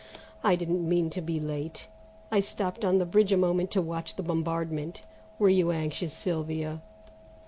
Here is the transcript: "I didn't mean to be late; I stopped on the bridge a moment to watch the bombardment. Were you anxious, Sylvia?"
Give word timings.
"I 0.43 0.55
didn't 0.55 0.89
mean 0.89 1.11
to 1.11 1.21
be 1.21 1.39
late; 1.39 1.85
I 2.31 2.39
stopped 2.39 2.83
on 2.83 2.97
the 2.97 3.05
bridge 3.05 3.31
a 3.31 3.37
moment 3.37 3.69
to 3.69 3.83
watch 3.83 4.15
the 4.15 4.23
bombardment. 4.23 5.03
Were 5.37 5.47
you 5.47 5.69
anxious, 5.69 6.11
Sylvia?" 6.11 6.81